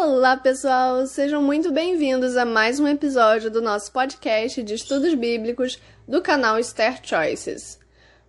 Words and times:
Olá, 0.00 0.36
pessoal! 0.36 1.04
Sejam 1.08 1.42
muito 1.42 1.72
bem-vindos 1.72 2.36
a 2.36 2.44
mais 2.44 2.78
um 2.78 2.86
episódio 2.86 3.50
do 3.50 3.60
nosso 3.60 3.90
podcast 3.90 4.62
de 4.62 4.74
estudos 4.74 5.12
bíblicos 5.12 5.76
do 6.06 6.22
canal 6.22 6.56
Esther 6.56 7.00
Choices. 7.02 7.80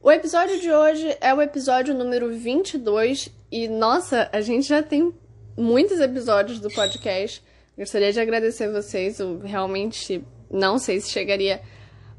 O 0.01 0.11
episódio 0.11 0.59
de 0.59 0.71
hoje 0.71 1.15
é 1.21 1.31
o 1.31 1.39
episódio 1.39 1.93
número 1.93 2.35
22 2.35 3.29
e, 3.51 3.67
nossa, 3.67 4.27
a 4.33 4.41
gente 4.41 4.67
já 4.67 4.81
tem 4.81 5.13
muitos 5.55 5.99
episódios 5.99 6.59
do 6.59 6.71
podcast. 6.71 7.43
Gostaria 7.77 8.11
de 8.11 8.19
agradecer 8.19 8.71
vocês, 8.71 9.19
eu 9.19 9.37
realmente 9.37 10.25
não 10.49 10.79
sei 10.79 10.99
se 10.99 11.11
chegaria 11.11 11.61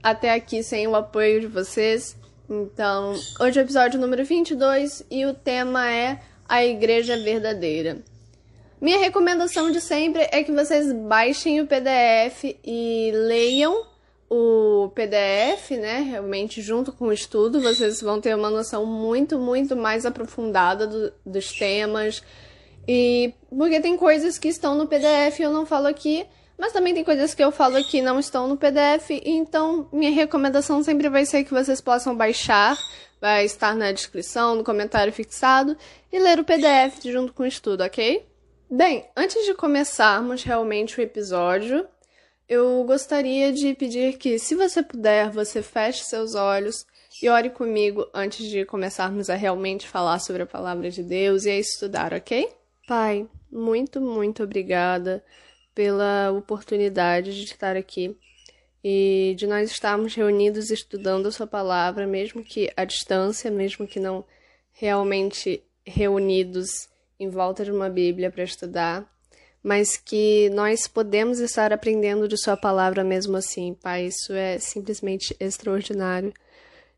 até 0.00 0.32
aqui 0.32 0.62
sem 0.62 0.86
o 0.86 0.94
apoio 0.94 1.40
de 1.40 1.48
vocês. 1.48 2.16
Então, 2.48 3.14
hoje 3.40 3.58
é 3.58 3.62
o 3.62 3.64
episódio 3.64 3.98
número 3.98 4.24
22 4.24 5.04
e 5.10 5.26
o 5.26 5.34
tema 5.34 5.90
é 5.90 6.20
a 6.48 6.64
Igreja 6.64 7.16
Verdadeira. 7.16 7.98
Minha 8.80 8.98
recomendação 8.98 9.70
de 9.70 9.78
sempre 9.78 10.26
é 10.32 10.42
que 10.42 10.50
vocês 10.50 10.90
baixem 10.90 11.60
o 11.60 11.66
PDF 11.66 12.56
e 12.64 13.10
leiam 13.12 13.84
o 14.30 14.88
PDF, 14.94 15.72
né? 15.72 16.00
Realmente, 16.00 16.62
junto 16.62 16.90
com 16.90 17.08
o 17.08 17.12
estudo, 17.12 17.60
vocês 17.60 18.00
vão 18.00 18.22
ter 18.22 18.34
uma 18.34 18.48
noção 18.48 18.86
muito, 18.86 19.38
muito 19.38 19.76
mais 19.76 20.06
aprofundada 20.06 20.86
do, 20.86 21.12
dos 21.26 21.52
temas. 21.52 22.22
E 22.88 23.34
porque 23.50 23.80
tem 23.80 23.98
coisas 23.98 24.38
que 24.38 24.48
estão 24.48 24.74
no 24.74 24.86
PDF 24.86 25.40
e 25.40 25.42
eu 25.42 25.52
não 25.52 25.66
falo 25.66 25.86
aqui, 25.86 26.24
mas 26.56 26.72
também 26.72 26.94
tem 26.94 27.04
coisas 27.04 27.34
que 27.34 27.44
eu 27.44 27.52
falo 27.52 27.76
aqui 27.76 28.00
não 28.00 28.18
estão 28.18 28.48
no 28.48 28.56
PDF. 28.56 29.10
Então, 29.26 29.90
minha 29.92 30.10
recomendação 30.10 30.82
sempre 30.82 31.10
vai 31.10 31.26
ser 31.26 31.44
que 31.44 31.52
vocês 31.52 31.82
possam 31.82 32.16
baixar, 32.16 32.78
vai 33.20 33.44
estar 33.44 33.74
na 33.74 33.92
descrição, 33.92 34.54
no 34.54 34.64
comentário 34.64 35.12
fixado, 35.12 35.76
e 36.10 36.18
ler 36.18 36.40
o 36.40 36.44
PDF 36.44 37.04
junto 37.04 37.34
com 37.34 37.42
o 37.42 37.46
estudo, 37.46 37.84
ok? 37.84 38.29
Bem, 38.72 39.04
antes 39.16 39.44
de 39.44 39.52
começarmos 39.52 40.44
realmente 40.44 40.96
o 40.96 41.02
episódio, 41.02 41.88
eu 42.48 42.84
gostaria 42.84 43.52
de 43.52 43.74
pedir 43.74 44.16
que, 44.16 44.38
se 44.38 44.54
você 44.54 44.80
puder, 44.80 45.28
você 45.28 45.60
feche 45.60 46.04
seus 46.04 46.36
olhos 46.36 46.86
e 47.20 47.28
ore 47.28 47.50
comigo 47.50 48.08
antes 48.14 48.46
de 48.46 48.64
começarmos 48.64 49.28
a 49.28 49.34
realmente 49.34 49.88
falar 49.88 50.20
sobre 50.20 50.42
a 50.42 50.46
palavra 50.46 50.88
de 50.88 51.02
Deus 51.02 51.46
e 51.46 51.50
a 51.50 51.58
estudar, 51.58 52.14
ok? 52.14 52.48
Pai, 52.86 53.26
muito, 53.50 54.00
muito 54.00 54.44
obrigada 54.44 55.20
pela 55.74 56.30
oportunidade 56.30 57.36
de 57.36 57.46
estar 57.46 57.76
aqui 57.76 58.16
e 58.84 59.34
de 59.36 59.48
nós 59.48 59.68
estarmos 59.68 60.14
reunidos 60.14 60.70
estudando 60.70 61.26
a 61.26 61.32
Sua 61.32 61.46
palavra, 61.46 62.06
mesmo 62.06 62.44
que 62.44 62.70
à 62.76 62.84
distância, 62.84 63.50
mesmo 63.50 63.84
que 63.84 63.98
não 63.98 64.24
realmente 64.70 65.60
reunidos 65.84 66.88
em 67.20 67.28
volta 67.28 67.64
de 67.64 67.70
uma 67.70 67.90
Bíblia 67.90 68.30
para 68.30 68.42
estudar, 68.42 69.06
mas 69.62 69.98
que 69.98 70.48
nós 70.50 70.88
podemos 70.88 71.38
estar 71.38 71.70
aprendendo 71.70 72.26
de 72.26 72.36
Sua 72.36 72.56
palavra 72.56 73.04
mesmo 73.04 73.36
assim, 73.36 73.74
Pai. 73.74 74.06
Isso 74.06 74.32
é 74.32 74.58
simplesmente 74.58 75.36
extraordinário. 75.38 76.32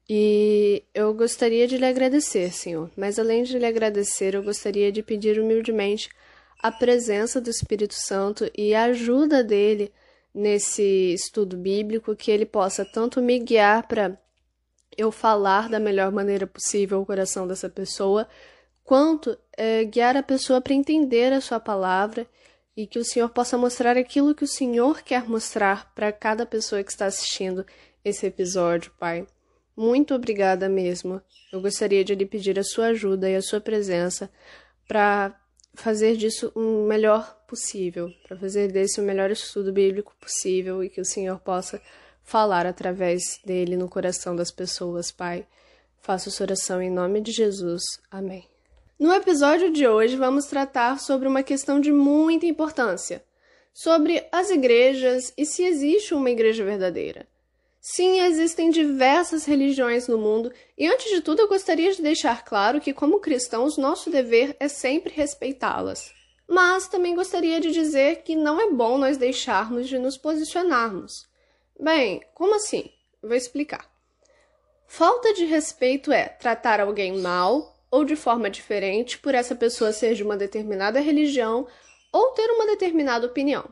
E 0.09 0.85
eu 0.95 1.13
gostaria 1.13 1.67
de 1.67 1.77
lhe 1.77 1.87
agradecer, 1.87 2.53
Senhor, 2.53 2.91
mas 2.97 3.19
além 3.19 3.43
de 3.43 3.59
lhe 3.59 3.67
agradecer, 3.67 4.35
eu 4.35 4.43
gostaria 4.43 4.93
de 4.93 5.03
pedir 5.03 5.41
humildemente 5.41 6.09
a 6.63 6.71
presença 6.71 7.41
do 7.41 7.51
Espírito 7.51 7.95
Santo 7.95 8.49
e 8.57 8.75
a 8.75 8.85
ajuda 8.85 9.43
dele 9.43 9.93
nesse 10.33 11.13
estudo 11.13 11.57
bíblico, 11.57 12.15
que 12.15 12.31
ele 12.31 12.47
possa 12.47 12.85
tanto 12.85 13.21
me 13.21 13.39
guiar 13.39 13.87
para 13.89 14.17
eu 14.97 15.11
falar 15.11 15.69
da 15.69 15.81
melhor 15.81 16.13
maneira 16.13 16.47
possível 16.47 17.01
o 17.01 17.07
coração 17.07 17.47
dessa 17.47 17.69
pessoa, 17.69 18.29
quanto 18.85 19.37
é, 19.57 19.85
guiar 19.85 20.17
a 20.17 20.23
pessoa 20.23 20.61
para 20.61 20.75
entender 20.75 21.33
a 21.33 21.41
sua 21.41 21.61
palavra 21.61 22.27
e 22.77 22.87
que 22.87 22.99
o 22.99 23.05
Senhor 23.05 23.29
possa 23.29 23.59
mostrar 23.59 23.97
aquilo 23.97 24.35
que 24.35 24.45
o 24.45 24.49
Senhor 24.49 25.03
quer 25.03 25.29
mostrar 25.29 25.93
para 25.95 26.11
cada 26.11 26.47
pessoa 26.47 26.83
que 26.83 26.91
está 26.91 27.07
assistindo 27.07 27.67
esse 28.05 28.27
episódio, 28.27 28.93
Pai. 28.99 29.27
Muito 29.77 30.15
obrigada 30.15 30.69
mesmo. 30.69 31.21
Eu 31.53 31.61
gostaria 31.61 32.05
de 32.05 32.15
lhe 32.15 32.27
pedir 32.27 32.59
a 32.59 32.65
sua 32.65 32.87
ajuda 32.87 33.29
e 33.29 33.37
a 33.37 33.43
sua 33.43 33.61
presença 33.61 34.31
para 34.87 35.39
fazer 35.75 36.17
disso 36.17 36.53
o 36.55 36.87
melhor 36.87 37.43
possível, 37.47 38.11
para 38.27 38.37
fazer 38.37 38.71
desse 38.71 39.01
o 39.01 39.05
melhor 39.05 39.31
estudo 39.31 39.73
bíblico 39.73 40.15
possível 40.21 40.83
e 40.83 40.89
que 40.89 41.01
o 41.01 41.05
Senhor 41.05 41.39
possa 41.41 41.81
falar 42.23 42.67
através 42.67 43.41
dele 43.45 43.77
no 43.77 43.89
coração 43.89 44.37
das 44.37 44.51
pessoas, 44.51 45.11
Pai. 45.11 45.47
Faço 46.01 46.29
essa 46.29 46.43
oração 46.43 46.83
em 46.83 46.91
nome 46.91 47.21
de 47.21 47.33
Jesus. 47.33 47.83
Amém. 48.11 48.52
No 49.03 49.13
episódio 49.13 49.73
de 49.73 49.85
hoje, 49.85 50.15
vamos 50.15 50.45
tratar 50.47 51.01
sobre 51.01 51.27
uma 51.27 51.43
questão 51.43 51.81
de 51.81 51.91
muita 51.91 52.47
importância: 52.47 53.25
sobre 53.75 54.25
as 54.31 54.49
igrejas 54.49 55.35
e 55.37 55.45
se 55.45 55.65
existe 55.65 56.15
uma 56.15 56.31
igreja 56.31 56.63
verdadeira. 56.63 57.27
Sim, 57.81 58.21
existem 58.21 58.71
diversas 58.71 59.45
religiões 59.45 60.07
no 60.07 60.19
mundo, 60.19 60.53
e 60.79 60.87
antes 60.87 61.11
de 61.11 61.21
tudo 61.21 61.43
eu 61.43 61.49
gostaria 61.49 61.93
de 61.93 62.01
deixar 62.01 62.45
claro 62.45 62.81
que, 62.81 62.93
como 62.93 63.19
cristãos, 63.19 63.77
nosso 63.77 64.09
dever 64.09 64.57
é 64.61 64.69
sempre 64.69 65.13
respeitá-las. 65.13 66.15
Mas 66.47 66.87
também 66.87 67.17
gostaria 67.17 67.61
de 67.61 67.73
dizer 67.73 68.23
que 68.23 68.37
não 68.37 68.61
é 68.61 68.71
bom 68.71 68.99
nós 68.99 69.17
deixarmos 69.17 69.89
de 69.89 69.99
nos 69.99 70.17
posicionarmos. 70.17 71.27
Bem, 71.77 72.23
como 72.35 72.55
assim? 72.55 72.89
Vou 73.21 73.35
explicar. 73.35 73.85
Falta 74.87 75.35
de 75.35 75.45
respeito 75.45 76.13
é 76.13 76.29
tratar 76.29 76.79
alguém 76.79 77.19
mal 77.19 77.72
ou 77.93 78.07
de 78.07 78.17
forma 78.17 78.49
diferente 78.49 79.19
por 79.19 79.35
essa 79.35 79.55
pessoa 79.55 79.93
ser 79.93 80.15
de 80.15 80.23
uma 80.23 80.35
determinada 80.35 80.99
religião 80.99 81.67
ou 82.11 82.31
ter 82.31 82.51
uma 82.51 82.67
determinada 82.67 83.27
opinião. 83.27 83.69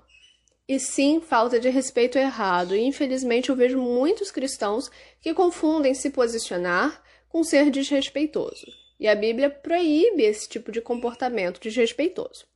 E 0.68 0.78
sim, 0.78 1.20
falta 1.20 1.58
de 1.58 1.70
respeito 1.70 2.18
errado, 2.18 2.76
e 2.76 2.82
infelizmente 2.82 3.48
eu 3.48 3.56
vejo 3.56 3.78
muitos 3.78 4.30
cristãos 4.30 4.90
que 5.20 5.32
confundem 5.34 5.94
se 5.94 6.10
posicionar 6.10 7.02
com 7.30 7.42
ser 7.42 7.70
desrespeitoso. 7.70 8.66
E 9.00 9.08
a 9.08 9.14
Bíblia 9.14 9.48
proíbe 9.48 10.22
esse 10.22 10.46
tipo 10.46 10.70
de 10.70 10.82
comportamento 10.82 11.58
desrespeitoso. 11.58 12.46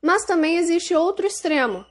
Mas 0.00 0.24
também 0.24 0.56
existe 0.56 0.94
outro 0.94 1.26
extremo. 1.26 1.84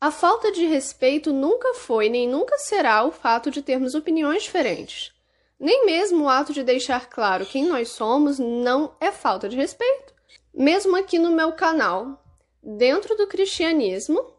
A 0.00 0.10
falta 0.10 0.50
de 0.50 0.64
respeito 0.64 1.32
nunca 1.32 1.74
foi 1.74 2.08
nem 2.08 2.26
nunca 2.26 2.56
será 2.58 3.04
o 3.04 3.12
fato 3.12 3.50
de 3.50 3.62
termos 3.62 3.94
opiniões 3.94 4.42
diferentes. 4.42 5.12
Nem 5.58 5.86
mesmo 5.86 6.24
o 6.24 6.28
ato 6.28 6.52
de 6.52 6.62
deixar 6.62 7.08
claro 7.08 7.46
quem 7.46 7.64
nós 7.64 7.88
somos 7.88 8.38
não 8.38 8.94
é 9.00 9.10
falta 9.10 9.48
de 9.48 9.56
respeito. 9.56 10.14
Mesmo 10.54 10.96
aqui 10.96 11.18
no 11.18 11.30
meu 11.30 11.52
canal, 11.52 12.22
dentro 12.62 13.16
do 13.16 13.26
cristianismo, 13.26 14.34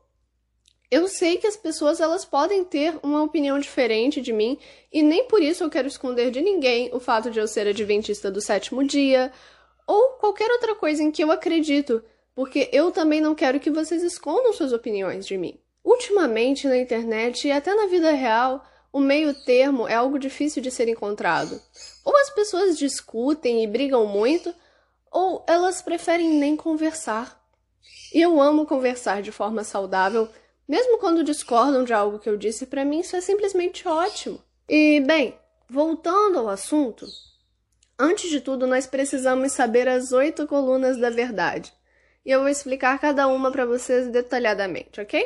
eu 0.89 1.07
sei 1.07 1.37
que 1.37 1.47
as 1.47 1.57
pessoas 1.57 1.99
elas 1.99 2.23
podem 2.23 2.63
ter 2.63 2.97
uma 3.03 3.21
opinião 3.21 3.59
diferente 3.59 4.21
de 4.21 4.31
mim 4.31 4.57
e 4.91 5.01
nem 5.01 5.27
por 5.27 5.41
isso 5.41 5.63
eu 5.63 5.69
quero 5.69 5.87
esconder 5.87 6.31
de 6.31 6.39
ninguém 6.39 6.89
o 6.93 6.99
fato 6.99 7.29
de 7.29 7.39
eu 7.39 7.47
ser 7.47 7.67
adventista 7.67 8.31
do 8.31 8.39
sétimo 8.39 8.85
dia 8.85 9.31
ou 9.85 10.11
qualquer 10.19 10.49
outra 10.51 10.75
coisa 10.75 11.03
em 11.03 11.11
que 11.11 11.23
eu 11.23 11.31
acredito, 11.31 12.03
porque 12.33 12.69
eu 12.71 12.91
também 12.91 13.19
não 13.19 13.35
quero 13.35 13.59
que 13.59 13.71
vocês 13.71 14.03
escondam 14.03 14.53
suas 14.53 14.71
opiniões 14.71 15.25
de 15.25 15.37
mim. 15.37 15.59
Ultimamente 15.83 16.67
na 16.67 16.77
internet 16.77 17.47
e 17.47 17.51
até 17.51 17.73
na 17.73 17.87
vida 17.87 18.11
real, 18.11 18.63
o 18.91 18.99
meio 18.99 19.33
termo 19.33 19.87
é 19.87 19.95
algo 19.95 20.17
difícil 20.17 20.61
de 20.61 20.71
ser 20.71 20.87
encontrado. 20.87 21.61
Ou 22.03 22.17
as 22.17 22.29
pessoas 22.29 22.77
discutem 22.77 23.63
e 23.63 23.67
brigam 23.67 24.05
muito, 24.05 24.53
ou 25.11 25.43
elas 25.47 25.81
preferem 25.81 26.29
nem 26.29 26.55
conversar. 26.55 27.41
E 28.13 28.21
eu 28.21 28.41
amo 28.41 28.65
conversar 28.65 29.21
de 29.21 29.31
forma 29.31 29.63
saudável, 29.63 30.29
mesmo 30.67 30.97
quando 30.97 31.23
discordam 31.23 31.83
de 31.83 31.93
algo 31.93 32.19
que 32.19 32.29
eu 32.29 32.37
disse, 32.37 32.65
para 32.65 32.85
mim 32.85 32.99
isso 32.99 33.15
é 33.15 33.21
simplesmente 33.21 33.87
ótimo. 33.87 34.41
E, 34.67 34.99
bem, 35.01 35.37
voltando 35.69 36.39
ao 36.39 36.49
assunto, 36.49 37.05
antes 37.97 38.29
de 38.29 38.41
tudo 38.41 38.67
nós 38.67 38.85
precisamos 38.85 39.53
saber 39.53 39.87
as 39.87 40.11
oito 40.11 40.45
colunas 40.47 40.97
da 40.97 41.09
verdade. 41.09 41.73
E 42.25 42.31
eu 42.31 42.41
vou 42.41 42.49
explicar 42.49 42.99
cada 42.99 43.27
uma 43.27 43.51
para 43.51 43.65
vocês 43.65 44.09
detalhadamente, 44.09 44.99
ok? 44.99 45.25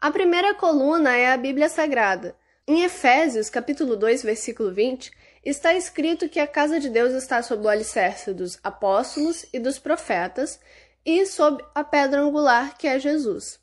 A 0.00 0.10
primeira 0.10 0.54
coluna 0.54 1.14
é 1.14 1.32
a 1.32 1.36
Bíblia 1.36 1.68
Sagrada. 1.68 2.34
Em 2.70 2.82
Efésios, 2.82 3.48
capítulo 3.48 3.96
2, 3.96 4.22
versículo 4.22 4.70
20, 4.70 5.10
está 5.42 5.72
escrito 5.72 6.28
que 6.28 6.38
a 6.38 6.46
casa 6.46 6.78
de 6.78 6.90
Deus 6.90 7.14
está 7.14 7.42
sob 7.42 7.64
o 7.64 7.68
alicerce 7.68 8.34
dos 8.34 8.58
apóstolos 8.62 9.46
e 9.54 9.58
dos 9.58 9.78
profetas 9.78 10.60
e 11.02 11.24
sob 11.24 11.64
a 11.74 11.82
pedra 11.82 12.20
angular 12.20 12.76
que 12.76 12.86
é 12.86 12.98
Jesus. 12.98 13.58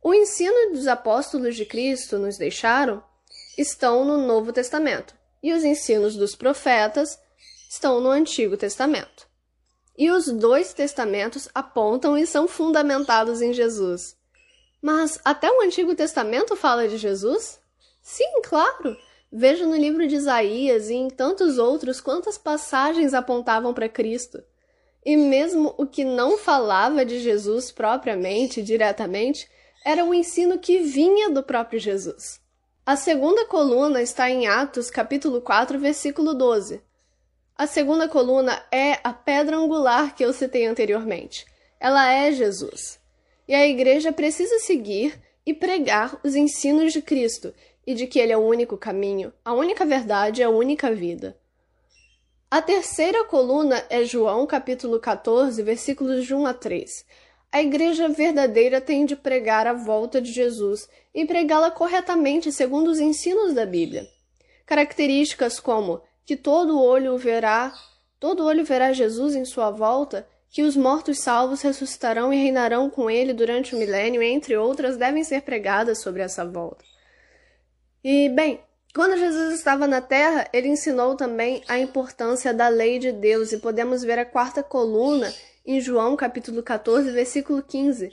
O 0.00 0.14
ensino 0.14 0.70
dos 0.70 0.86
apóstolos 0.86 1.56
de 1.56 1.66
Cristo 1.66 2.16
nos 2.16 2.38
deixaram 2.38 3.02
estão 3.58 4.04
no 4.04 4.16
Novo 4.16 4.52
Testamento 4.52 5.12
e 5.42 5.52
os 5.52 5.64
ensinos 5.64 6.14
dos 6.14 6.36
profetas 6.36 7.18
estão 7.68 8.00
no 8.00 8.10
Antigo 8.10 8.56
Testamento. 8.56 9.26
E 9.98 10.08
os 10.12 10.26
dois 10.26 10.72
testamentos 10.72 11.48
apontam 11.52 12.16
e 12.16 12.28
são 12.28 12.46
fundamentados 12.46 13.42
em 13.42 13.52
Jesus. 13.52 14.16
Mas 14.80 15.18
até 15.24 15.50
o 15.50 15.62
Antigo 15.62 15.96
Testamento 15.96 16.54
fala 16.54 16.86
de 16.86 16.96
Jesus? 16.96 17.58
Sim, 18.04 18.42
claro! 18.42 18.98
Veja 19.32 19.66
no 19.66 19.74
livro 19.74 20.06
de 20.06 20.14
Isaías 20.14 20.90
e 20.90 20.94
em 20.94 21.08
tantos 21.08 21.56
outros 21.56 22.02
quantas 22.02 22.36
passagens 22.36 23.14
apontavam 23.14 23.72
para 23.72 23.88
Cristo. 23.88 24.44
E 25.02 25.16
mesmo 25.16 25.74
o 25.78 25.86
que 25.86 26.04
não 26.04 26.36
falava 26.36 27.02
de 27.02 27.18
Jesus 27.18 27.72
propriamente, 27.72 28.62
diretamente, 28.62 29.48
era 29.82 30.04
o 30.04 30.12
ensino 30.12 30.58
que 30.58 30.80
vinha 30.80 31.30
do 31.30 31.42
próprio 31.42 31.80
Jesus. 31.80 32.40
A 32.84 32.94
segunda 32.94 33.46
coluna 33.46 34.02
está 34.02 34.28
em 34.28 34.46
Atos, 34.46 34.90
capítulo 34.90 35.40
4, 35.40 35.78
versículo 35.78 36.34
12. 36.34 36.82
A 37.56 37.66
segunda 37.66 38.06
coluna 38.06 38.62
é 38.70 38.98
a 39.02 39.14
pedra 39.14 39.56
angular 39.56 40.14
que 40.14 40.22
eu 40.22 40.32
citei 40.34 40.66
anteriormente. 40.66 41.46
Ela 41.80 42.12
é 42.12 42.30
Jesus. 42.32 43.00
E 43.48 43.54
a 43.54 43.66
igreja 43.66 44.12
precisa 44.12 44.58
seguir 44.58 45.18
e 45.46 45.54
pregar 45.54 46.18
os 46.22 46.34
ensinos 46.34 46.92
de 46.92 47.00
Cristo 47.00 47.52
e 47.86 47.94
de 47.94 48.06
que 48.06 48.18
ele 48.18 48.32
é 48.32 48.36
o 48.36 48.46
único 48.46 48.76
caminho, 48.76 49.32
a 49.44 49.52
única 49.52 49.84
verdade 49.84 50.40
e 50.40 50.44
a 50.44 50.50
única 50.50 50.94
vida. 50.94 51.36
A 52.50 52.62
terceira 52.62 53.24
coluna 53.24 53.84
é 53.90 54.04
João 54.04 54.46
capítulo 54.46 55.00
14, 55.00 55.62
versículos 55.62 56.24
de 56.24 56.34
1 56.34 56.46
a 56.46 56.54
3. 56.54 57.04
A 57.50 57.62
igreja 57.62 58.08
verdadeira 58.08 58.80
tem 58.80 59.04
de 59.04 59.16
pregar 59.16 59.66
a 59.66 59.72
volta 59.72 60.20
de 60.20 60.32
Jesus 60.32 60.88
e 61.14 61.24
pregá-la 61.24 61.70
corretamente 61.70 62.52
segundo 62.52 62.88
os 62.88 63.00
ensinos 63.00 63.54
da 63.54 63.66
Bíblia. 63.66 64.08
Características 64.66 65.60
como 65.60 66.00
que 66.24 66.36
todo 66.36 66.80
olho 66.80 67.16
verá, 67.18 67.72
todo 68.18 68.44
olho 68.44 68.64
verá 68.64 68.92
Jesus 68.92 69.34
em 69.34 69.44
sua 69.44 69.70
volta 69.70 70.26
que 70.54 70.62
os 70.62 70.76
mortos 70.76 71.18
salvos 71.18 71.62
ressuscitarão 71.62 72.32
e 72.32 72.36
reinarão 72.36 72.88
com 72.88 73.10
ele 73.10 73.32
durante 73.32 73.74
o 73.74 73.78
milênio, 73.78 74.22
entre 74.22 74.56
outras, 74.56 74.96
devem 74.96 75.24
ser 75.24 75.42
pregadas 75.42 76.00
sobre 76.00 76.22
essa 76.22 76.44
volta. 76.44 76.84
E, 78.04 78.28
bem, 78.28 78.60
quando 78.94 79.16
Jesus 79.16 79.54
estava 79.54 79.86
na 79.86 80.02
terra, 80.02 80.46
ele 80.52 80.68
ensinou 80.68 81.16
também 81.16 81.64
a 81.66 81.78
importância 81.78 82.52
da 82.52 82.68
lei 82.68 82.98
de 82.98 83.10
Deus, 83.10 83.50
e 83.50 83.58
podemos 83.58 84.02
ver 84.02 84.18
a 84.18 84.26
quarta 84.26 84.62
coluna 84.62 85.32
em 85.64 85.80
João 85.80 86.14
capítulo 86.14 86.62
14, 86.62 87.10
versículo 87.10 87.62
15. 87.62 88.12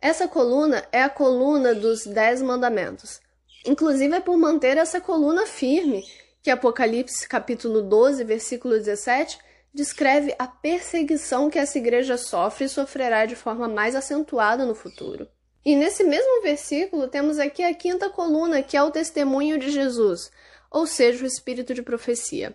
Essa 0.00 0.28
coluna 0.28 0.86
é 0.92 1.02
a 1.02 1.10
coluna 1.10 1.74
dos 1.74 2.06
Dez 2.06 2.40
Mandamentos. 2.40 3.20
Inclusive 3.66 4.14
é 4.14 4.20
por 4.20 4.36
manter 4.38 4.76
essa 4.76 5.00
coluna 5.00 5.44
firme 5.44 6.04
que 6.40 6.48
Apocalipse 6.48 7.28
capítulo 7.28 7.82
12, 7.82 8.22
versículo 8.22 8.74
17 8.74 9.40
descreve 9.74 10.36
a 10.38 10.46
perseguição 10.46 11.50
que 11.50 11.58
essa 11.58 11.76
igreja 11.76 12.16
sofre 12.16 12.66
e 12.66 12.68
sofrerá 12.68 13.26
de 13.26 13.34
forma 13.34 13.66
mais 13.66 13.96
acentuada 13.96 14.64
no 14.64 14.74
futuro. 14.74 15.26
E 15.66 15.74
nesse 15.74 16.04
mesmo 16.04 16.42
versículo 16.42 17.08
temos 17.08 17.40
aqui 17.40 17.60
a 17.60 17.74
quinta 17.74 18.08
coluna, 18.08 18.62
que 18.62 18.76
é 18.76 18.82
o 18.84 18.92
testemunho 18.92 19.58
de 19.58 19.72
Jesus, 19.72 20.30
ou 20.70 20.86
seja, 20.86 21.24
o 21.24 21.26
espírito 21.26 21.74
de 21.74 21.82
profecia. 21.82 22.54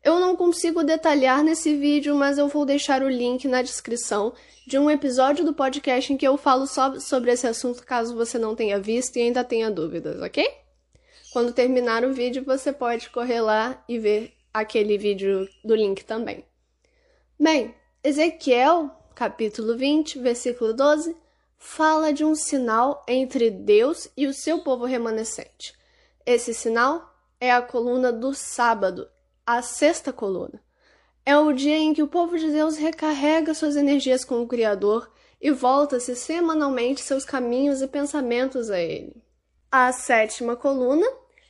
Eu 0.00 0.20
não 0.20 0.36
consigo 0.36 0.84
detalhar 0.84 1.42
nesse 1.42 1.74
vídeo, 1.74 2.14
mas 2.14 2.38
eu 2.38 2.46
vou 2.46 2.64
deixar 2.64 3.02
o 3.02 3.08
link 3.08 3.48
na 3.48 3.62
descrição 3.62 4.32
de 4.64 4.78
um 4.78 4.88
episódio 4.88 5.44
do 5.44 5.54
podcast 5.54 6.12
em 6.12 6.16
que 6.16 6.24
eu 6.24 6.36
falo 6.36 6.68
só 6.68 7.00
sobre 7.00 7.32
esse 7.32 7.48
assunto, 7.48 7.84
caso 7.84 8.14
você 8.14 8.38
não 8.38 8.54
tenha 8.54 8.78
visto 8.78 9.16
e 9.16 9.22
ainda 9.22 9.42
tenha 9.42 9.68
dúvidas, 9.68 10.22
ok? 10.22 10.48
Quando 11.32 11.52
terminar 11.52 12.04
o 12.04 12.12
vídeo, 12.12 12.44
você 12.44 12.72
pode 12.72 13.10
correr 13.10 13.40
lá 13.40 13.82
e 13.88 13.98
ver 13.98 14.32
aquele 14.54 14.96
vídeo 14.96 15.48
do 15.64 15.74
link 15.74 16.04
também. 16.04 16.44
Bem, 17.40 17.74
Ezequiel, 18.04 18.88
capítulo 19.16 19.76
20, 19.76 20.20
versículo 20.20 20.72
12, 20.72 21.25
fala 21.58 22.12
de 22.12 22.24
um 22.24 22.34
sinal 22.34 23.04
entre 23.08 23.50
Deus 23.50 24.08
e 24.16 24.26
o 24.26 24.34
seu 24.34 24.60
povo 24.60 24.84
remanescente. 24.84 25.74
Esse 26.24 26.52
sinal 26.54 27.14
é 27.40 27.52
a 27.52 27.62
coluna 27.62 28.12
do 28.12 28.34
sábado, 28.34 29.08
a 29.46 29.62
sexta 29.62 30.12
coluna. 30.12 30.60
É 31.24 31.36
o 31.36 31.52
dia 31.52 31.76
em 31.76 31.92
que 31.92 32.02
o 32.02 32.08
povo 32.08 32.38
de 32.38 32.50
Deus 32.50 32.76
recarrega 32.76 33.54
suas 33.54 33.76
energias 33.76 34.24
com 34.24 34.42
o 34.42 34.46
Criador 34.46 35.10
e 35.40 35.50
volta-se 35.50 36.14
semanalmente 36.14 37.02
seus 37.02 37.24
caminhos 37.24 37.82
e 37.82 37.88
pensamentos 37.88 38.70
a 38.70 38.78
Ele. 38.78 39.22
A 39.70 39.92
sétima 39.92 40.56
coluna 40.56 41.06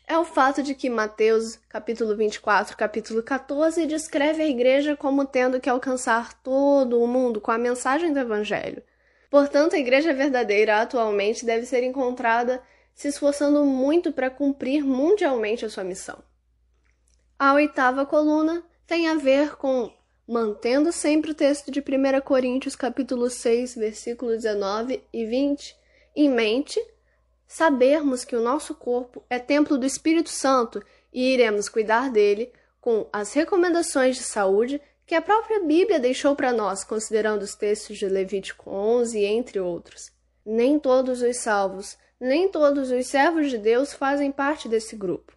é 0.06 0.16
o 0.16 0.24
fato 0.24 0.62
de 0.62 0.74
que 0.74 0.88
Mateus, 0.88 1.56
capítulo 1.68 2.16
24, 2.16 2.76
capítulo 2.76 3.22
14, 3.22 3.86
descreve 3.86 4.42
a 4.42 4.48
igreja 4.48 4.96
como 4.96 5.26
tendo 5.26 5.60
que 5.60 5.68
alcançar 5.68 6.32
todo 6.42 7.00
o 7.00 7.06
mundo 7.06 7.40
com 7.40 7.50
a 7.50 7.58
mensagem 7.58 8.12
do 8.12 8.18
evangelho. 8.18 8.82
Portanto, 9.30 9.74
a 9.74 9.78
igreja 9.78 10.12
verdadeira 10.12 10.80
atualmente 10.80 11.44
deve 11.44 11.66
ser 11.66 11.82
encontrada 11.82 12.62
se 12.94 13.08
esforçando 13.08 13.64
muito 13.64 14.12
para 14.12 14.30
cumprir 14.30 14.82
mundialmente 14.84 15.64
a 15.64 15.68
sua 15.68 15.84
missão. 15.84 16.22
A 17.38 17.52
oitava 17.54 18.06
coluna 18.06 18.64
tem 18.86 19.08
a 19.08 19.14
ver 19.14 19.56
com 19.56 19.92
mantendo 20.26 20.90
sempre 20.90 21.30
o 21.30 21.34
texto 21.34 21.70
de 21.70 21.80
1 21.80 22.20
Coríntios 22.22 22.74
capítulo 22.74 23.28
6, 23.28 23.76
versículos 23.76 24.42
19 24.42 25.02
e 25.12 25.24
20 25.26 25.76
em 26.16 26.30
mente 26.30 26.80
sabermos 27.46 28.24
que 28.24 28.34
o 28.34 28.40
nosso 28.40 28.74
corpo 28.74 29.22
é 29.30 29.38
templo 29.38 29.78
do 29.78 29.86
Espírito 29.86 30.30
Santo 30.30 30.82
e 31.12 31.32
iremos 31.32 31.68
cuidar 31.68 32.10
dele 32.10 32.52
com 32.80 33.06
as 33.12 33.32
recomendações 33.32 34.16
de 34.16 34.22
saúde 34.22 34.80
que 35.06 35.14
a 35.14 35.22
própria 35.22 35.60
Bíblia 35.60 36.00
deixou 36.00 36.34
para 36.34 36.52
nós, 36.52 36.82
considerando 36.82 37.42
os 37.42 37.54
textos 37.54 37.96
de 37.96 38.08
Levítico 38.08 38.68
11, 38.68 39.24
entre 39.24 39.60
outros. 39.60 40.10
Nem 40.44 40.80
todos 40.80 41.22
os 41.22 41.36
salvos, 41.36 41.96
nem 42.18 42.48
todos 42.48 42.90
os 42.90 43.06
servos 43.06 43.48
de 43.48 43.56
Deus 43.56 43.92
fazem 43.92 44.32
parte 44.32 44.68
desse 44.68 44.96
grupo. 44.96 45.32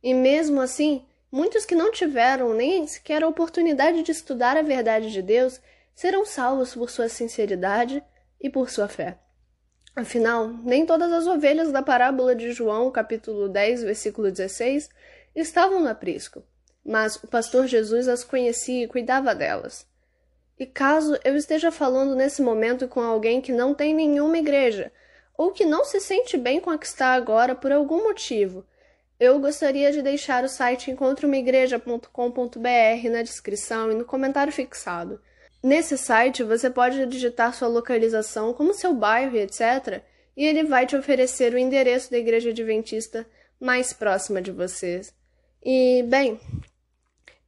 E 0.00 0.14
mesmo 0.14 0.60
assim, 0.60 1.04
muitos 1.32 1.64
que 1.64 1.74
não 1.74 1.90
tiveram 1.90 2.54
nem 2.54 2.86
sequer 2.86 3.24
a 3.24 3.28
oportunidade 3.28 4.04
de 4.04 4.12
estudar 4.12 4.56
a 4.56 4.62
verdade 4.62 5.10
de 5.10 5.20
Deus 5.20 5.60
serão 5.94 6.24
salvos 6.24 6.74
por 6.74 6.88
sua 6.88 7.08
sinceridade 7.08 8.00
e 8.40 8.48
por 8.48 8.70
sua 8.70 8.86
fé. 8.86 9.18
Afinal, 9.96 10.46
nem 10.62 10.86
todas 10.86 11.10
as 11.10 11.26
ovelhas 11.26 11.72
da 11.72 11.82
parábola 11.82 12.36
de 12.36 12.52
João, 12.52 12.88
capítulo 12.88 13.48
10, 13.48 13.82
versículo 13.82 14.30
16, 14.30 14.88
estavam 15.34 15.80
no 15.80 15.88
aprisco, 15.88 16.44
mas 16.88 17.16
o 17.16 17.28
pastor 17.28 17.66
Jesus 17.66 18.08
as 18.08 18.24
conhecia 18.24 18.84
e 18.84 18.88
cuidava 18.88 19.34
delas. 19.34 19.86
E 20.58 20.66
caso 20.66 21.18
eu 21.22 21.36
esteja 21.36 21.70
falando 21.70 22.16
nesse 22.16 22.40
momento 22.40 22.88
com 22.88 23.00
alguém 23.00 23.40
que 23.40 23.52
não 23.52 23.74
tem 23.74 23.94
nenhuma 23.94 24.38
igreja, 24.38 24.90
ou 25.36 25.52
que 25.52 25.64
não 25.64 25.84
se 25.84 26.00
sente 26.00 26.36
bem 26.36 26.60
com 26.60 26.70
a 26.70 26.78
que 26.78 26.86
está 26.86 27.12
agora 27.12 27.54
por 27.54 27.70
algum 27.70 28.02
motivo, 28.02 28.64
eu 29.20 29.38
gostaria 29.40 29.92
de 29.92 30.00
deixar 30.00 30.44
o 30.44 30.48
site 30.48 30.90
encontreumaigreja.com.br 30.90 33.10
na 33.10 33.22
descrição 33.22 33.90
e 33.90 33.94
no 33.94 34.04
comentário 34.04 34.52
fixado. 34.52 35.20
Nesse 35.62 35.98
site 35.98 36.44
você 36.44 36.70
pode 36.70 37.04
digitar 37.06 37.52
sua 37.52 37.68
localização, 37.68 38.54
como 38.54 38.72
seu 38.72 38.94
bairro 38.94 39.36
e 39.36 39.40
etc., 39.40 40.02
e 40.36 40.46
ele 40.46 40.62
vai 40.62 40.86
te 40.86 40.94
oferecer 40.94 41.52
o 41.52 41.58
endereço 41.58 42.12
da 42.12 42.18
igreja 42.18 42.50
adventista 42.50 43.26
mais 43.60 43.92
próxima 43.92 44.40
de 44.40 44.52
vocês. 44.52 45.12
E, 45.64 46.04
bem, 46.04 46.38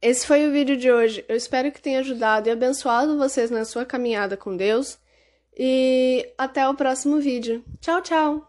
esse 0.01 0.25
foi 0.25 0.47
o 0.47 0.51
vídeo 0.51 0.75
de 0.75 0.91
hoje. 0.91 1.23
Eu 1.27 1.35
espero 1.35 1.71
que 1.71 1.81
tenha 1.81 1.99
ajudado 1.99 2.47
e 2.47 2.51
abençoado 2.51 3.17
vocês 3.17 3.51
na 3.51 3.65
sua 3.65 3.85
caminhada 3.85 4.35
com 4.35 4.55
Deus. 4.57 4.97
E 5.57 6.27
até 6.37 6.67
o 6.67 6.73
próximo 6.73 7.19
vídeo. 7.19 7.63
Tchau, 7.79 8.01
tchau! 8.01 8.47